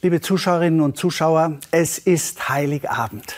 Liebe 0.00 0.20
Zuschauerinnen 0.20 0.80
und 0.80 0.96
Zuschauer, 0.96 1.58
es 1.72 1.98
ist 1.98 2.48
Heiligabend. 2.48 3.34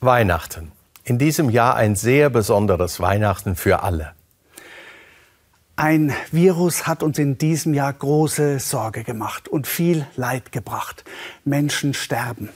Weihnachten. 0.00 0.70
In 1.02 1.18
diesem 1.18 1.50
Jahr 1.50 1.74
ein 1.74 1.96
sehr 1.96 2.30
besonderes 2.30 3.00
Weihnachten 3.00 3.56
für 3.56 3.82
alle. 3.82 4.12
Ein 5.74 6.12
Virus 6.30 6.86
hat 6.86 7.02
uns 7.02 7.18
in 7.18 7.36
diesem 7.36 7.74
Jahr 7.74 7.92
große 7.92 8.60
Sorge 8.60 9.02
gemacht 9.02 9.48
und 9.48 9.66
viel 9.66 10.06
Leid 10.14 10.52
gebracht. 10.52 11.02
Menschen 11.44 11.94
sterben. 11.94 12.48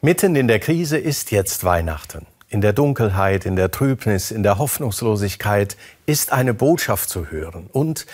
Mitten 0.00 0.34
in 0.34 0.48
der 0.48 0.60
Krise 0.60 0.96
ist 0.96 1.30
jetzt 1.30 1.62
Weihnachten. 1.62 2.26
In 2.48 2.62
der 2.62 2.72
Dunkelheit, 2.72 3.44
in 3.44 3.54
der 3.54 3.70
Trübnis, 3.70 4.30
in 4.30 4.42
der 4.42 4.56
Hoffnungslosigkeit 4.56 5.76
ist 6.06 6.32
eine 6.32 6.54
Botschaft 6.54 7.10
zu 7.10 7.30
hören 7.30 7.68
und 7.70 8.06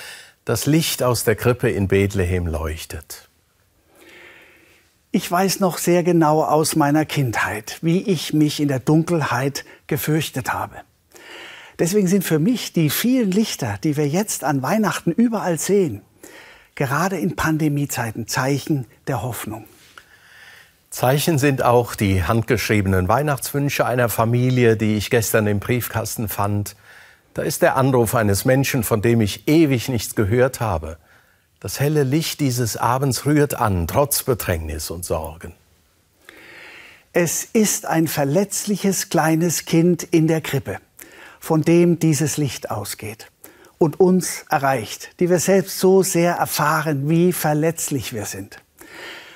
das 0.45 0.67
Licht 0.67 1.05
aus 1.05 1.23
der 1.23 1.37
Krippe 1.37 1.71
in 1.71 1.87
Bethlehem 1.87 2.49
leuchtet. 2.49 3.29
Ich 5.17 5.31
weiß 5.31 5.61
noch 5.61 5.79
sehr 5.79 6.03
genau 6.03 6.43
aus 6.43 6.75
meiner 6.75 7.05
Kindheit, 7.05 7.79
wie 7.83 8.03
ich 8.03 8.33
mich 8.33 8.59
in 8.59 8.67
der 8.67 8.81
Dunkelheit 8.81 9.65
gefürchtet 9.87 10.53
habe. 10.53 10.75
Deswegen 11.79 12.09
sind 12.09 12.25
für 12.25 12.41
mich 12.41 12.73
die 12.73 12.91
vielen 12.91 13.31
Lichter, 13.31 13.79
die 13.85 13.97
wir 13.97 14.09
jetzt 14.09 14.43
an 14.43 14.61
Weihnachten 14.61 15.13
überall 15.13 15.57
sehen, 15.61 16.03
gerade 16.75 17.17
in 17.17 17.37
Pandemiezeiten 17.37 18.27
Zeichen 18.27 18.87
der 19.07 19.23
Hoffnung. 19.23 19.67
Zeichen 20.91 21.39
sind 21.39 21.63
auch 21.63 21.95
die 21.95 22.25
handgeschriebenen 22.25 23.07
Weihnachtswünsche 23.07 23.87
einer 23.87 24.09
Familie, 24.09 24.77
die 24.77 24.97
ich 24.97 25.11
gestern 25.11 25.47
im 25.47 25.61
Briefkasten 25.61 26.27
fand. 26.27 26.75
Da 27.35 27.43
ist 27.43 27.63
der 27.63 27.77
Anruf 27.77 28.17
eines 28.17 28.45
Menschen, 28.45 28.83
von 28.83 29.01
dem 29.01 29.21
ich 29.21 29.47
ewig 29.47 29.89
nichts 29.89 30.17
gehört 30.17 30.59
habe. 30.59 30.99
Das 31.65 31.81
helle 31.81 32.03
Licht 32.03 32.41
dieses 32.41 32.77
Abends 32.77 33.25
rührt 33.25 33.55
an, 33.55 33.87
trotz 33.87 34.23
Bedrängnis 34.23 34.91
und 34.91 35.03
Sorgen. 35.03 35.55
Es 37.15 37.43
ist 37.43 37.87
ein 37.87 38.07
verletzliches 38.07 39.09
kleines 39.09 39.65
Kind 39.65 40.03
in 40.03 40.29
der 40.29 40.43
Krippe, 40.43 40.77
von 41.41 41.63
dem 41.63 41.99
dieses 41.99 42.37
Licht 42.37 42.71
ausgeht 42.71 43.31
und 43.79 43.99
uns 43.99 44.45
erreicht, 44.51 45.19
die 45.21 45.31
wir 45.31 45.39
selbst 45.39 45.79
so 45.79 46.03
sehr 46.03 46.35
erfahren, 46.35 47.09
wie 47.09 47.33
verletzlich 47.33 48.13
wir 48.13 48.27
sind. 48.27 48.61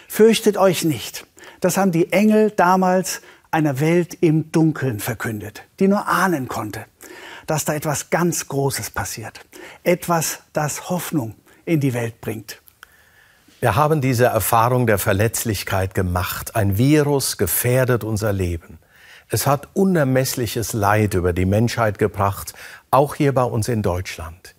Fürchtet 0.06 0.58
euch 0.58 0.84
nicht. 0.84 1.26
Das 1.60 1.78
haben 1.78 1.92
die 1.92 2.12
Engel 2.12 2.50
damals 2.50 3.22
einer 3.50 3.80
Welt 3.80 4.18
im 4.20 4.52
Dunkeln 4.52 5.00
verkündet, 5.00 5.62
die 5.80 5.88
nur 5.88 6.06
ahnen 6.06 6.46
konnte, 6.46 6.84
dass 7.46 7.64
da 7.64 7.72
etwas 7.72 8.10
ganz 8.10 8.48
Großes 8.48 8.90
passiert. 8.90 9.40
Etwas, 9.82 10.40
das 10.52 10.90
Hoffnung 10.90 11.34
in 11.68 11.80
die 11.80 11.94
Welt 11.94 12.20
bringt. 12.20 12.60
Wir 13.60 13.76
haben 13.76 14.00
diese 14.00 14.26
Erfahrung 14.26 14.86
der 14.86 14.98
Verletzlichkeit 14.98 15.94
gemacht. 15.94 16.56
Ein 16.56 16.78
Virus 16.78 17.38
gefährdet 17.38 18.04
unser 18.04 18.32
Leben. 18.32 18.78
Es 19.28 19.46
hat 19.46 19.68
unermessliches 19.74 20.72
Leid 20.72 21.14
über 21.14 21.32
die 21.32 21.44
Menschheit 21.44 21.98
gebracht, 21.98 22.54
auch 22.90 23.14
hier 23.14 23.34
bei 23.34 23.42
uns 23.42 23.68
in 23.68 23.82
Deutschland. 23.82 24.54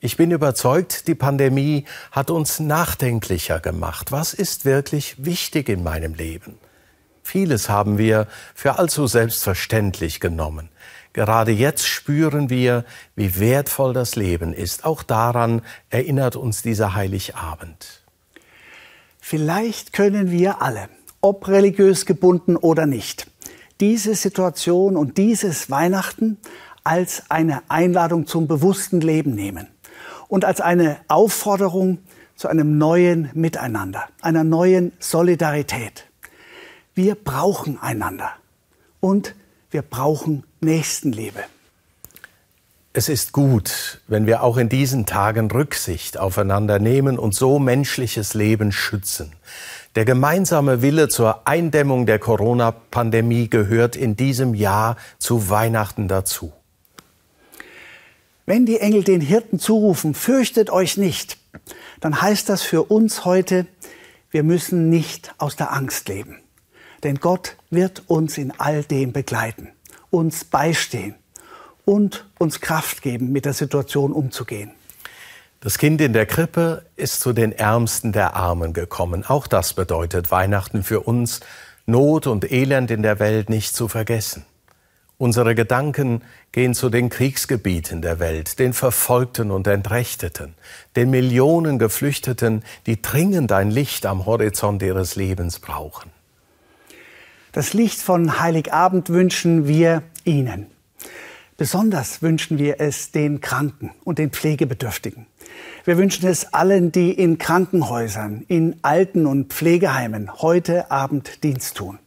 Ich 0.00 0.16
bin 0.16 0.30
überzeugt, 0.30 1.08
die 1.08 1.16
Pandemie 1.16 1.84
hat 2.12 2.30
uns 2.30 2.60
nachdenklicher 2.60 3.58
gemacht. 3.58 4.12
Was 4.12 4.32
ist 4.34 4.64
wirklich 4.64 5.24
wichtig 5.24 5.68
in 5.68 5.82
meinem 5.82 6.14
Leben? 6.14 6.58
Vieles 7.24 7.68
haben 7.68 7.98
wir 7.98 8.28
für 8.54 8.78
allzu 8.78 9.08
selbstverständlich 9.08 10.20
genommen. 10.20 10.68
Gerade 11.18 11.50
jetzt 11.50 11.84
spüren 11.84 12.48
wir, 12.48 12.84
wie 13.16 13.40
wertvoll 13.40 13.92
das 13.92 14.14
Leben 14.14 14.52
ist. 14.52 14.84
Auch 14.84 15.02
daran 15.02 15.62
erinnert 15.90 16.36
uns 16.36 16.62
dieser 16.62 16.94
Heiligabend. 16.94 18.04
Vielleicht 19.18 19.92
können 19.92 20.30
wir 20.30 20.62
alle, 20.62 20.88
ob 21.20 21.48
religiös 21.48 22.06
gebunden 22.06 22.54
oder 22.54 22.86
nicht, 22.86 23.26
diese 23.80 24.14
Situation 24.14 24.96
und 24.96 25.18
dieses 25.18 25.68
Weihnachten 25.72 26.36
als 26.84 27.28
eine 27.32 27.62
Einladung 27.68 28.28
zum 28.28 28.46
bewussten 28.46 29.00
Leben 29.00 29.34
nehmen 29.34 29.66
und 30.28 30.44
als 30.44 30.60
eine 30.60 30.98
Aufforderung 31.08 31.98
zu 32.36 32.46
einem 32.46 32.78
neuen 32.78 33.28
Miteinander, 33.34 34.04
einer 34.20 34.44
neuen 34.44 34.92
Solidarität. 35.00 36.06
Wir 36.94 37.16
brauchen 37.16 37.76
einander 37.76 38.30
und 39.00 39.34
wir 39.70 39.82
brauchen 39.82 40.44
Nächstenliebe. 40.60 41.44
Es 42.94 43.08
ist 43.08 43.32
gut, 43.32 44.00
wenn 44.08 44.26
wir 44.26 44.42
auch 44.42 44.56
in 44.56 44.68
diesen 44.68 45.06
Tagen 45.06 45.50
Rücksicht 45.50 46.18
aufeinander 46.18 46.78
nehmen 46.78 47.18
und 47.18 47.34
so 47.34 47.58
menschliches 47.58 48.34
Leben 48.34 48.72
schützen. 48.72 49.32
Der 49.94 50.04
gemeinsame 50.04 50.82
Wille 50.82 51.08
zur 51.08 51.46
Eindämmung 51.46 52.06
der 52.06 52.18
Corona-Pandemie 52.18 53.48
gehört 53.48 53.94
in 53.94 54.16
diesem 54.16 54.54
Jahr 54.54 54.96
zu 55.18 55.50
Weihnachten 55.50 56.08
dazu. 56.08 56.52
Wenn 58.46 58.64
die 58.64 58.80
Engel 58.80 59.04
den 59.04 59.20
Hirten 59.20 59.58
zurufen, 59.58 60.14
fürchtet 60.14 60.70
euch 60.70 60.96
nicht, 60.96 61.36
dann 62.00 62.20
heißt 62.22 62.48
das 62.48 62.62
für 62.62 62.84
uns 62.84 63.26
heute, 63.26 63.66
wir 64.30 64.42
müssen 64.42 64.88
nicht 64.88 65.34
aus 65.36 65.56
der 65.56 65.72
Angst 65.72 66.08
leben. 66.08 66.38
Denn 67.02 67.16
Gott 67.16 67.56
wird 67.70 68.02
uns 68.06 68.38
in 68.38 68.52
all 68.58 68.82
dem 68.82 69.12
begleiten, 69.12 69.68
uns 70.10 70.44
beistehen 70.44 71.14
und 71.84 72.26
uns 72.38 72.60
Kraft 72.60 73.02
geben, 73.02 73.32
mit 73.32 73.44
der 73.44 73.54
Situation 73.54 74.12
umzugehen. 74.12 74.72
Das 75.60 75.78
Kind 75.78 76.00
in 76.00 76.12
der 76.12 76.26
Krippe 76.26 76.84
ist 76.96 77.20
zu 77.20 77.32
den 77.32 77.50
Ärmsten 77.52 78.12
der 78.12 78.36
Armen 78.36 78.72
gekommen. 78.72 79.24
Auch 79.26 79.46
das 79.46 79.74
bedeutet 79.74 80.30
Weihnachten 80.30 80.84
für 80.84 81.00
uns, 81.00 81.40
Not 81.86 82.26
und 82.26 82.50
Elend 82.52 82.90
in 82.90 83.02
der 83.02 83.18
Welt 83.18 83.48
nicht 83.48 83.74
zu 83.74 83.88
vergessen. 83.88 84.44
Unsere 85.16 85.56
Gedanken 85.56 86.22
gehen 86.52 86.74
zu 86.74 86.90
den 86.90 87.08
Kriegsgebieten 87.08 88.02
der 88.02 88.20
Welt, 88.20 88.60
den 88.60 88.72
Verfolgten 88.72 89.50
und 89.50 89.66
Entrechteten, 89.66 90.54
den 90.94 91.10
Millionen 91.10 91.80
Geflüchteten, 91.80 92.62
die 92.86 93.02
dringend 93.02 93.50
ein 93.50 93.72
Licht 93.72 94.06
am 94.06 94.26
Horizont 94.26 94.80
ihres 94.80 95.16
Lebens 95.16 95.58
brauchen. 95.58 96.12
Das 97.58 97.74
Licht 97.74 98.00
von 98.00 98.38
Heiligabend 98.38 99.10
wünschen 99.10 99.66
wir 99.66 100.04
Ihnen. 100.22 100.68
Besonders 101.56 102.22
wünschen 102.22 102.56
wir 102.56 102.76
es 102.78 103.10
den 103.10 103.40
Kranken 103.40 103.90
und 104.04 104.20
den 104.20 104.30
Pflegebedürftigen. 104.30 105.26
Wir 105.84 105.98
wünschen 105.98 106.28
es 106.28 106.54
allen, 106.54 106.92
die 106.92 107.10
in 107.10 107.36
Krankenhäusern, 107.38 108.44
in 108.46 108.76
Alten- 108.82 109.26
und 109.26 109.52
Pflegeheimen 109.52 110.40
heute 110.40 110.92
Abend 110.92 111.42
Dienst 111.42 111.76
tun. 111.76 111.98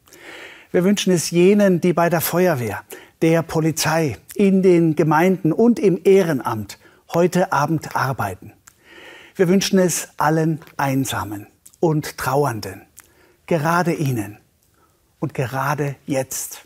Wir 0.71 0.85
wünschen 0.85 1.11
es 1.11 1.31
jenen, 1.31 1.81
die 1.81 1.91
bei 1.91 2.09
der 2.09 2.21
Feuerwehr, 2.21 2.83
der 3.21 3.41
Polizei, 3.43 4.15
in 4.35 4.63
den 4.63 4.95
Gemeinden 4.95 5.51
und 5.51 5.79
im 5.79 5.99
Ehrenamt 6.05 6.79
heute 7.13 7.51
Abend 7.51 7.93
arbeiten. 7.93 8.53
Wir 9.35 9.49
wünschen 9.49 9.79
es 9.79 10.11
allen 10.15 10.61
Einsamen 10.77 11.47
und 11.81 12.17
Trauernden, 12.17 12.83
gerade 13.47 13.91
ihnen 13.91 14.37
und 15.21 15.33
gerade 15.33 15.95
jetzt. 16.05 16.65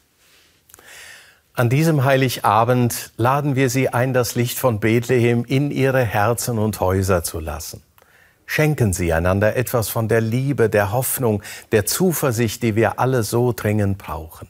An 1.54 1.70
diesem 1.70 2.04
Heiligabend 2.04 3.12
laden 3.18 3.56
wir 3.56 3.70
Sie 3.70 3.90
ein, 3.90 4.14
das 4.14 4.34
Licht 4.34 4.58
von 4.58 4.80
Bethlehem 4.80 5.46
in 5.46 5.70
Ihre 5.70 6.04
Herzen 6.04 6.58
und 6.58 6.80
Häuser 6.80 7.24
zu 7.24 7.40
lassen. 7.40 7.84
Schenken 8.48 8.94
Sie 8.94 9.14
einander 9.14 9.56
etwas 9.56 9.90
von 9.90 10.08
der 10.08 10.22
Liebe, 10.22 10.70
der 10.70 10.92
Hoffnung, 10.92 11.44
der 11.72 11.86
Zuversicht, 11.86 12.64
die 12.64 12.76
wir 12.76 13.00
alle 13.00 13.24
so 13.24 13.54
dringend 13.54 13.98
brauchen. 13.98 14.50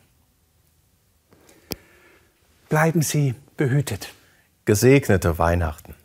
Bleiben 2.70 3.02
Sie 3.02 3.36
behütet. 3.58 4.14
Gesegnete 4.66 5.38
Weihnachten. 5.38 5.96